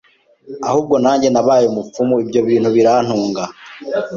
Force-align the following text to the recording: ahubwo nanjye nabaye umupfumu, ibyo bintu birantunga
ahubwo 0.67 0.95
nanjye 1.03 1.27
nabaye 1.31 1.65
umupfumu, 1.67 2.13
ibyo 2.23 2.39
bintu 2.47 2.69
birantunga 2.75 3.43